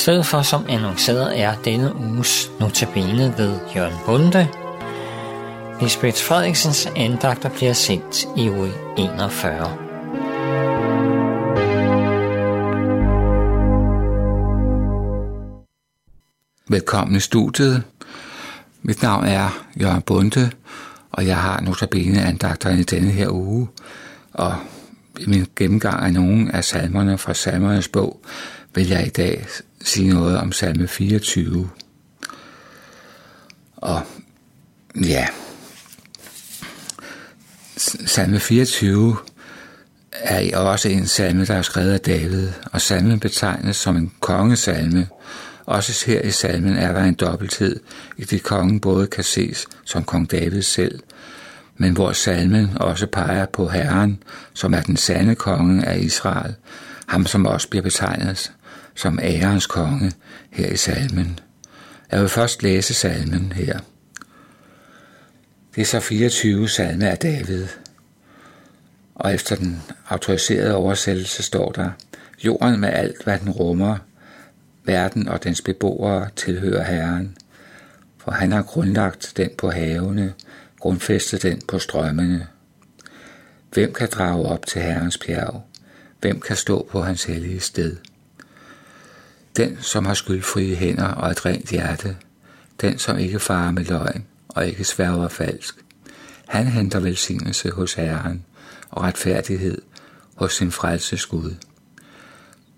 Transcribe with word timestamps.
stedet 0.00 0.26
for 0.26 0.42
som 0.42 0.64
annonceret 0.68 1.40
er 1.40 1.54
denne 1.64 1.96
uges 1.96 2.50
notabene 2.60 3.34
ved 3.38 3.58
Jørgen 3.74 3.98
Bunde. 4.06 4.48
Lisbeth 5.80 6.22
Frederiksens 6.22 6.88
andagter 6.96 7.48
bliver 7.48 7.72
sendt 7.72 8.28
i 8.36 8.48
uge 8.50 8.72
41. 8.98 9.76
Velkommen 16.68 17.16
i 17.16 17.20
studiet. 17.20 17.82
Mit 18.82 19.02
navn 19.02 19.24
er 19.24 19.64
Jørgen 19.80 20.02
Bunde, 20.02 20.50
og 21.12 21.26
jeg 21.26 21.36
har 21.36 21.60
notabene 21.60 22.22
andagterne 22.22 22.80
i 22.80 22.84
denne 22.84 23.10
her 23.10 23.28
uge. 23.30 23.68
Og 24.32 24.54
min 25.26 25.46
gennemgang 25.56 26.04
af 26.04 26.12
nogle 26.12 26.54
af 26.54 26.64
salmerne 26.64 27.18
fra 27.18 27.34
salmernes 27.34 27.88
bog, 27.88 28.22
vil 28.74 28.88
jeg 28.88 29.06
i 29.06 29.10
dag 29.10 29.46
sige 29.84 30.08
noget 30.08 30.38
om 30.38 30.52
salme 30.52 30.88
24. 30.88 31.70
Og 33.76 34.02
ja, 35.04 35.26
salme 38.06 38.40
24 38.40 39.16
er 40.12 40.58
også 40.58 40.88
en 40.88 41.06
salme, 41.06 41.44
der 41.44 41.54
er 41.54 41.62
skrevet 41.62 41.92
af 41.92 42.00
David, 42.00 42.48
og 42.72 42.80
salmen 42.80 43.20
betegnes 43.20 43.76
som 43.76 43.96
en 43.96 44.12
kongesalme. 44.20 45.08
Også 45.66 46.06
her 46.06 46.20
i 46.20 46.30
salmen 46.30 46.76
er 46.76 46.92
der 46.92 47.04
en 47.04 47.14
dobbelthed, 47.14 47.80
i 48.16 48.24
det 48.24 48.42
kongen 48.42 48.80
både 48.80 49.06
kan 49.06 49.24
ses 49.24 49.66
som 49.84 50.04
kong 50.04 50.30
David 50.30 50.62
selv, 50.62 51.00
men 51.80 51.92
hvor 51.92 52.12
salmen 52.12 52.70
også 52.76 53.06
peger 53.06 53.46
på 53.46 53.68
Herren, 53.68 54.22
som 54.54 54.74
er 54.74 54.80
den 54.80 54.96
sande 54.96 55.34
konge 55.34 55.86
af 55.86 55.98
Israel, 55.98 56.54
ham 57.06 57.26
som 57.26 57.46
også 57.46 57.68
bliver 57.68 57.82
betegnet 57.82 58.52
som 58.94 59.18
ærens 59.22 59.66
konge 59.66 60.12
her 60.50 60.66
i 60.66 60.76
salmen. 60.76 61.38
Jeg 62.10 62.20
vil 62.20 62.28
først 62.28 62.62
læse 62.62 62.94
salmen 62.94 63.52
her. 63.52 63.78
Det 65.74 65.80
er 65.80 65.84
så 65.84 66.00
24 66.00 66.68
salme 66.68 67.10
af 67.10 67.18
David. 67.18 67.66
Og 69.14 69.34
efter 69.34 69.56
den 69.56 69.82
autoriserede 70.08 70.74
oversættelse 70.74 71.42
står 71.42 71.72
der, 71.72 71.90
Jorden 72.44 72.80
med 72.80 72.88
alt, 72.88 73.24
hvad 73.24 73.38
den 73.38 73.50
rummer, 73.50 73.96
verden 74.84 75.28
og 75.28 75.44
dens 75.44 75.62
beboere 75.62 76.28
tilhører 76.36 76.84
Herren, 76.84 77.36
for 78.18 78.30
han 78.30 78.52
har 78.52 78.62
grundlagt 78.62 79.32
den 79.36 79.50
på 79.58 79.70
havene, 79.70 80.32
grundfæstet 80.80 81.42
den 81.42 81.60
på 81.68 81.78
strømmene. 81.78 82.46
Hvem 83.72 83.92
kan 83.92 84.08
drage 84.12 84.46
op 84.46 84.66
til 84.66 84.82
Herrens 84.82 85.18
bjerg? 85.18 85.66
Hvem 86.20 86.40
kan 86.40 86.56
stå 86.56 86.88
på 86.90 87.02
hans 87.02 87.24
hellige 87.24 87.60
sted? 87.60 87.96
Den, 89.56 89.78
som 89.80 90.06
har 90.06 90.14
skyldfrie 90.14 90.76
hænder 90.76 91.08
og 91.08 91.30
et 91.30 91.46
rent 91.46 91.70
hjerte, 91.70 92.16
den, 92.80 92.98
som 92.98 93.18
ikke 93.18 93.40
farer 93.40 93.70
med 93.70 93.84
løgn 93.84 94.24
og 94.48 94.66
ikke 94.66 94.84
sværger 94.84 95.28
falsk, 95.28 95.74
han 96.48 96.66
henter 96.66 97.00
velsignelse 97.00 97.70
hos 97.70 97.94
Herren 97.94 98.44
og 98.90 99.02
retfærdighed 99.02 99.82
hos 100.34 100.54
sin 100.56 100.70
frelses 100.70 101.26
Gud. 101.26 101.54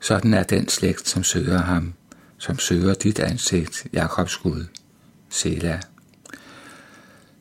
Sådan 0.01 0.35
er 0.35 0.43
den 0.43 0.69
slægt, 0.69 1.09
som 1.09 1.25
søger 1.25 1.59
ham, 1.59 1.95
som 2.39 2.59
søger 2.59 2.95
dit 2.95 3.19
ansigt, 3.19 3.87
Jakobs 3.93 4.37
Gud. 4.37 4.65
Sela. 5.31 5.81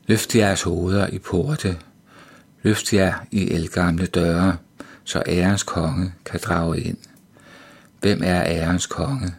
Løft 0.08 0.36
jeres 0.36 0.62
hoveder 0.62 1.08
i 1.08 1.20
porte, 1.20 1.78
løft 2.64 2.94
jer 2.94 3.14
i 3.32 3.52
elgamle 3.52 4.06
døre, 4.06 4.58
så 5.04 5.24
ærens 5.28 5.64
konge 5.64 6.14
kan 6.26 6.40
drage 6.44 6.82
ind. 6.82 6.98
Hvem 8.02 8.22
er 8.24 8.44
ærens 8.46 8.86
konge? 8.86 9.36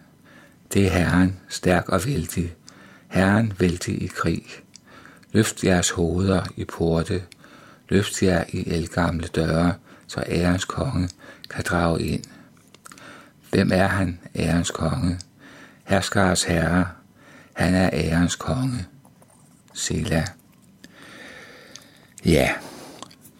Det 0.73 0.87
er 0.87 0.91
Herren, 0.91 1.41
stærk 1.49 1.89
og 1.89 2.07
vældig. 2.07 2.55
Herren 3.09 3.53
vældig 3.59 4.03
i 4.03 4.07
krig. 4.07 4.45
Løft 5.33 5.65
jeres 5.65 5.91
hoveder 5.91 6.43
i 6.57 6.65
porte, 6.65 7.23
løft 7.89 8.23
jer 8.23 8.45
i 8.49 8.69
elgamle 8.71 9.27
døre, 9.27 9.75
så 10.07 10.25
ærens 10.29 10.65
konge 10.65 11.09
kan 11.51 11.65
drage 11.67 12.03
ind. 12.03 12.25
Hvem 13.51 13.71
er 13.73 13.87
han, 13.87 14.19
ærens 14.37 14.71
konge? 14.71 15.19
Herskars 15.85 16.43
herre, 16.43 16.87
han 17.53 17.75
er 17.75 17.91
ærens 17.93 18.37
konge. 18.37 18.87
Sela. 19.75 20.25
Ja, 22.25 22.51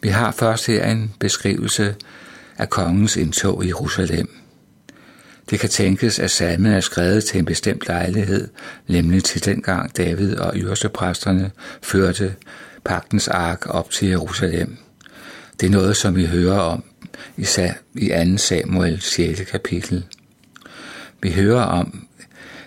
vi 0.01 0.09
har 0.09 0.31
først 0.31 0.67
her 0.67 0.91
en 0.91 1.15
beskrivelse 1.21 1.95
af 2.59 2.71
kongens 2.71 3.17
indtog 3.17 3.65
i 3.65 3.69
Jerusalem. 3.69 4.29
Det 5.51 5.61
kan 5.61 5.69
tænkes, 5.69 6.19
at 6.19 6.31
salmen 6.31 6.73
er 6.73 6.81
skrevet 6.81 7.25
til 7.25 7.39
en 7.39 7.45
bestemt 7.45 7.87
lejlighed, 7.87 8.49
nemlig 8.89 9.25
til 9.25 9.45
dengang 9.45 9.97
David 9.97 10.37
og 10.37 10.55
præsterne 10.95 11.51
førte 11.83 12.35
pagtens 12.85 13.29
ark 13.29 13.67
op 13.67 13.91
til 13.91 14.09
Jerusalem. 14.09 14.77
Det 15.61 15.67
er 15.67 15.71
noget, 15.71 15.97
som 15.97 16.17
vi 16.17 16.27
hører 16.27 16.59
om 16.59 16.85
i 17.37 17.45
2. 17.45 18.37
Samuel 18.37 19.01
6. 19.01 19.41
kapitel. 19.51 20.05
Vi 21.23 21.33
hører 21.33 21.63
om, 21.63 22.07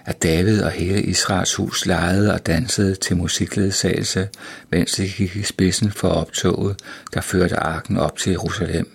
at 0.05 0.23
David 0.23 0.61
og 0.61 0.71
hele 0.71 1.01
Israels 1.01 1.55
hus 1.55 1.85
legede 1.85 2.33
og 2.33 2.45
dansede 2.45 2.95
til 2.95 3.17
musikledsagelse, 3.17 4.27
mens 4.71 4.91
de 4.91 5.09
gik 5.09 5.35
i 5.35 5.43
spidsen 5.43 5.91
for 5.91 6.09
optoget, 6.09 6.75
der 7.13 7.21
førte 7.21 7.57
arken 7.57 7.97
op 7.97 8.17
til 8.17 8.31
Jerusalem. 8.31 8.91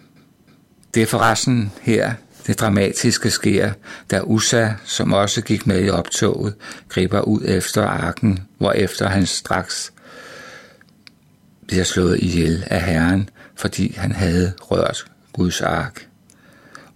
Det 0.95 1.03
er 1.03 1.07
forresten 1.07 1.73
her, 1.81 2.13
det 2.47 2.61
dramatiske 2.61 3.31
sker, 3.31 3.73
da 4.11 4.21
Usa, 4.25 4.69
som 4.85 5.13
også 5.13 5.41
gik 5.41 5.67
med 5.67 5.85
i 5.85 5.91
optoget, 5.91 6.55
griber 6.89 7.21
ud 7.21 7.43
efter 7.45 7.83
arken, 7.83 8.39
efter 8.75 9.09
han 9.09 9.27
straks 9.27 9.93
bliver 11.67 11.85
slået 11.85 12.19
ihjel 12.21 12.65
af 12.67 12.83
Herren, 12.83 13.29
fordi 13.55 13.95
han 13.97 14.13
havde 14.13 14.53
rørt 14.61 15.05
Guds 15.33 15.61
ark. 15.61 16.10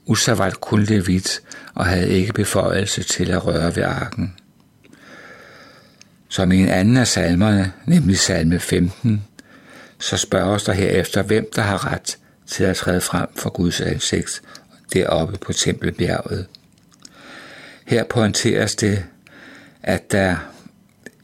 Usa 0.07 0.33
var 0.33 0.51
kun 0.51 0.83
levit 0.83 1.43
og 1.75 1.87
havde 1.87 2.11
ikke 2.11 2.33
beføjelse 2.33 3.03
til 3.03 3.31
at 3.31 3.47
røre 3.47 3.77
ved 3.77 3.83
arken. 3.83 4.35
Som 6.29 6.53
i 6.53 6.57
en 6.57 6.69
anden 6.69 6.97
af 6.97 7.07
salmerne, 7.07 7.73
nemlig 7.87 8.19
salme 8.19 8.61
15, 8.61 9.25
så 9.99 10.17
spørges 10.17 10.63
der 10.63 10.73
herefter, 10.73 11.23
hvem 11.23 11.49
der 11.57 11.63
har 11.63 11.93
ret 11.93 12.19
til 12.47 12.65
at 12.65 12.77
træde 12.77 13.01
frem 13.01 13.29
for 13.37 13.51
Guds 13.51 13.81
ansigt 13.81 14.43
deroppe 14.93 15.39
på 15.39 15.53
Tempelbjerget. 15.53 16.47
Her 17.87 18.05
pointeres 18.05 18.75
det, 18.75 19.05
at 19.83 20.13
der 20.13 20.37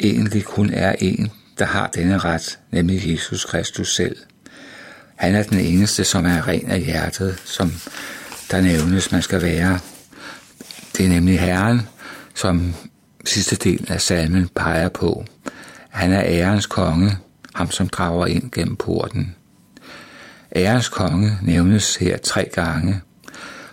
egentlig 0.00 0.44
kun 0.44 0.70
er 0.70 0.94
en, 0.98 1.30
der 1.58 1.64
har 1.64 1.86
denne 1.86 2.18
ret, 2.18 2.58
nemlig 2.70 3.12
Jesus 3.12 3.44
Kristus 3.44 3.94
selv. 3.94 4.16
Han 5.16 5.34
er 5.34 5.42
den 5.42 5.58
eneste, 5.58 6.04
som 6.04 6.26
er 6.26 6.48
ren 6.48 6.70
af 6.70 6.80
hjertet, 6.80 7.42
som 7.44 7.72
der 8.50 8.60
nævnes, 8.60 9.12
man 9.12 9.22
skal 9.22 9.42
være. 9.42 9.78
Det 10.96 11.04
er 11.04 11.08
nemlig 11.08 11.40
Herren, 11.40 11.80
som 12.34 12.74
sidste 13.24 13.56
del 13.56 13.86
af 13.88 14.00
salmen 14.00 14.48
peger 14.56 14.88
på. 14.88 15.24
Han 15.88 16.12
er 16.12 16.22
ærens 16.24 16.66
konge, 16.66 17.16
ham 17.54 17.70
som 17.70 17.88
drager 17.88 18.26
ind 18.26 18.50
gennem 18.50 18.76
porten. 18.76 19.34
Ærens 20.56 20.88
konge 20.88 21.38
nævnes 21.42 21.96
her 21.96 22.18
tre 22.18 22.48
gange, 22.54 23.00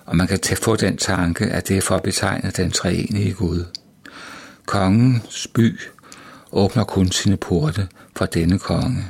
og 0.05 0.15
man 0.15 0.27
kan 0.27 0.39
få 0.61 0.75
den 0.75 0.97
tanke, 0.97 1.45
at 1.45 1.67
det 1.67 1.77
er 1.77 1.81
for 1.81 1.95
at 1.95 2.03
betegne 2.03 2.51
den 2.57 2.71
treenige 2.71 3.33
Gud. 3.33 3.65
Kongens 4.65 5.47
by 5.55 5.79
åbner 6.51 6.83
kun 6.83 7.11
sine 7.11 7.37
porte 7.37 7.87
for 8.15 8.25
denne 8.25 8.59
konge. 8.59 9.03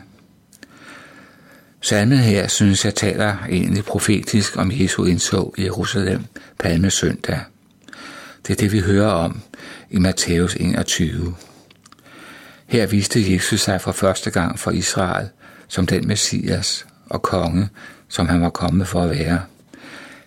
Salmen 1.88 2.18
her 2.18 2.48
synes 2.48 2.86
jeg 2.86 2.96
taler 2.96 3.36
egentlig 3.50 3.86
profetisk 3.86 4.58
om 4.58 4.72
Jesu 4.74 5.06
indtog 5.06 5.54
i 5.58 5.64
Jerusalem 5.64 6.24
palmesøndag. 6.60 7.40
Det 8.48 8.54
er 8.54 8.56
det, 8.56 8.72
vi 8.72 8.80
hører 8.80 9.12
om 9.12 9.42
i 9.90 10.00
Matthæus 10.00 10.56
21. 10.56 11.36
Her 12.66 12.86
viste 12.86 13.34
Jesus 13.34 13.62
sig 13.62 13.82
for 13.82 13.92
første 13.92 14.32
gang 14.32 14.60
for 14.60 14.72
Israel 14.72 15.28
som 15.68 15.88
den 15.88 16.08
messias 16.08 16.86
og 17.10 17.22
konge, 17.22 17.70
som 18.10 18.28
han 18.28 18.42
var 18.42 18.50
kommet 18.50 18.88
for 18.88 19.02
at 19.02 19.10
være. 19.10 19.42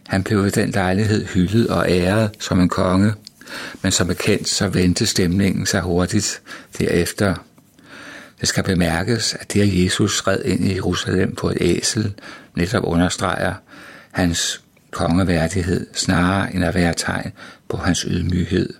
Han 0.06 0.22
blev 0.22 0.42
ved 0.42 0.50
den 0.50 0.70
lejlighed 0.70 1.26
hyldet 1.26 1.68
og 1.68 1.90
æret 1.90 2.30
som 2.38 2.60
en 2.60 2.68
konge, 2.68 3.12
men 3.82 3.92
som 3.92 4.06
bekendt 4.06 4.48
så 4.48 4.68
vendte 4.68 5.06
stemningen 5.06 5.66
sig 5.66 5.80
hurtigt 5.80 6.42
derefter. 6.78 7.34
Det 8.40 8.48
skal 8.48 8.64
bemærkes, 8.64 9.34
at 9.34 9.52
det 9.52 9.62
at 9.62 9.84
Jesus 9.84 10.26
red 10.26 10.44
ind 10.44 10.64
i 10.64 10.74
Jerusalem 10.74 11.34
på 11.34 11.50
et 11.50 11.56
æsel 11.60 12.14
netop 12.54 12.84
understreger 12.84 13.54
hans 14.10 14.62
kongeværdighed 14.90 15.86
snarere 15.94 16.54
end 16.54 16.64
at 16.64 16.74
være 16.74 16.94
tegn 16.96 17.32
på 17.68 17.76
hans 17.76 18.00
ydmyghed. 18.00 18.74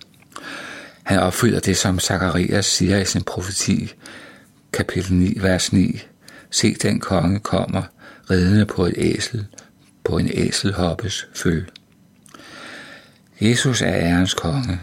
Han 1.03 1.19
opfylder 1.19 1.59
det, 1.59 1.77
som 1.77 1.99
Zakarias 1.99 2.65
siger 2.65 2.97
i 2.97 3.05
sin 3.05 3.23
profeti, 3.23 3.93
kapitel 4.73 5.13
9, 5.13 5.37
vers 5.41 5.73
9. 5.73 6.01
Se, 6.51 6.75
den 6.81 6.99
konge 6.99 7.39
kommer, 7.39 7.83
ridende 8.29 8.65
på 8.65 8.85
et 8.85 8.93
æsel, 8.97 9.45
på 10.03 10.17
en 10.17 10.29
æselhoppes 10.33 11.27
føl. 11.35 11.65
Jesus 13.41 13.81
er 13.81 13.95
ærens 13.95 14.33
konge. 14.33 14.79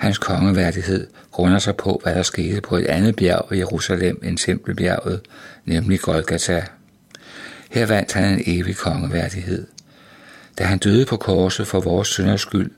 Hans 0.00 0.18
kongeværdighed 0.18 1.06
grunder 1.30 1.58
sig 1.58 1.76
på, 1.76 2.00
hvad 2.02 2.14
der 2.14 2.22
skete 2.22 2.60
på 2.60 2.76
et 2.76 2.86
andet 2.86 3.16
bjerg 3.16 3.52
i 3.52 3.58
Jerusalem 3.58 4.20
end 4.22 4.38
Tempelbjerget, 4.38 5.20
nemlig 5.64 6.00
Golgata. 6.00 6.64
Her 7.70 7.86
vandt 7.86 8.12
han 8.12 8.24
en 8.24 8.42
evig 8.46 8.76
kongeværdighed. 8.76 9.66
Da 10.58 10.64
han 10.64 10.78
døde 10.78 11.06
på 11.06 11.16
korset 11.16 11.66
for 11.66 11.80
vores 11.80 12.08
synders 12.08 12.40
skyld, 12.40 12.70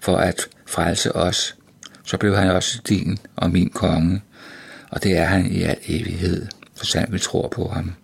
for 0.00 0.16
at 0.16 0.48
frelse 0.66 1.16
os, 1.16 1.56
så 2.04 2.16
blev 2.16 2.36
han 2.36 2.50
også 2.50 2.80
din 2.88 3.18
og 3.36 3.50
min 3.50 3.70
konge, 3.70 4.22
og 4.90 5.02
det 5.02 5.16
er 5.18 5.24
han 5.24 5.46
i 5.46 5.62
al 5.62 5.78
evighed, 5.86 6.46
for 6.76 6.86
sandt 6.86 7.12
vi 7.12 7.18
tror 7.18 7.48
på 7.48 7.68
ham. 7.68 7.94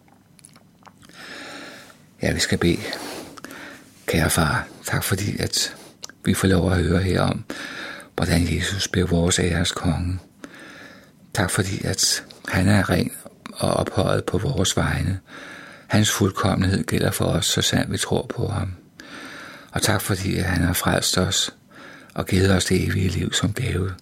Ja, 2.22 2.32
vi 2.32 2.40
skal 2.40 2.58
bede. 2.58 2.82
Kære 4.06 4.30
far, 4.30 4.68
tak 4.84 5.04
fordi, 5.04 5.36
at 5.38 5.76
vi 6.24 6.34
får 6.34 6.48
lov 6.48 6.72
at 6.72 6.78
høre 6.78 6.98
her 6.98 7.20
om, 7.20 7.44
hvordan 8.20 8.56
Jesus 8.56 8.88
blev 8.88 9.10
vores 9.10 9.38
æres 9.38 9.72
konge. 9.72 10.18
Tak 11.34 11.50
fordi, 11.50 11.84
at 11.84 12.24
han 12.48 12.68
er 12.68 12.90
ren 12.90 13.10
og 13.52 13.70
ophøjet 13.70 14.24
på 14.24 14.38
vores 14.38 14.76
vegne. 14.76 15.20
Hans 15.86 16.10
fuldkommenhed 16.10 16.84
gælder 16.84 17.10
for 17.10 17.24
os, 17.24 17.46
så 17.46 17.62
sandt 17.62 17.92
vi 17.92 17.98
tror 17.98 18.26
på 18.36 18.48
ham. 18.48 18.72
Og 19.72 19.82
tak 19.82 20.02
fordi, 20.02 20.36
at 20.36 20.44
han 20.44 20.62
har 20.62 20.72
frelst 20.72 21.18
os 21.18 21.54
og 22.14 22.26
givet 22.26 22.50
os 22.50 22.64
det 22.64 22.88
evige 22.88 23.08
liv 23.08 23.32
som 23.32 23.52
gave, 23.52 23.94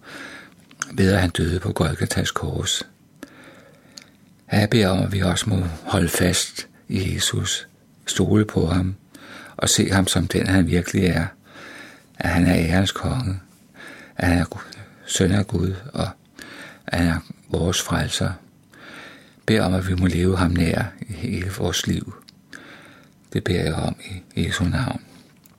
ved 0.93 1.13
at 1.13 1.21
han 1.21 1.31
døde 1.31 1.61
på 1.61 1.73
Golgatas 1.73 2.31
kors. 2.31 2.87
Jeg 4.53 4.71
beder 4.71 4.89
om, 4.89 4.99
at 4.99 5.13
vi 5.13 5.21
også 5.21 5.51
må 5.51 5.57
holde 5.83 6.09
fast 6.09 6.67
i 6.89 7.15
Jesus, 7.15 7.69
stole 8.07 8.45
på 8.45 8.67
ham 8.67 8.95
og 9.57 9.69
se 9.69 9.91
ham 9.91 10.07
som 10.07 10.27
den, 10.27 10.47
han 10.47 10.67
virkelig 10.67 11.05
er. 11.05 11.27
At 12.19 12.31
han 12.31 12.47
er 12.47 12.57
ærens 12.57 12.93
konge, 12.93 13.41
at 14.19 14.29
han 14.29 14.39
er 14.39 14.67
søn 15.07 15.33
af 15.33 15.47
Gud, 15.47 15.75
og 15.93 16.09
at 16.87 16.99
han 16.99 17.09
er 17.09 17.19
vores 17.49 17.83
frelser. 17.83 18.31
Bed 19.47 19.61
om, 19.61 19.75
at 19.75 19.89
vi 19.89 19.95
må 19.95 20.07
leve 20.07 20.37
ham 20.37 20.51
nær 20.51 20.85
i 21.01 21.13
hele 21.13 21.51
vores 21.59 21.87
liv. 21.87 22.15
Det 23.33 23.45
beder 23.45 23.65
jeg 23.65 23.75
om 23.75 23.97
i 24.35 24.47
Jesu 24.47 24.65
navn. 24.65 25.03